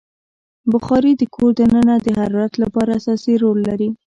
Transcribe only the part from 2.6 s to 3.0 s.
لپاره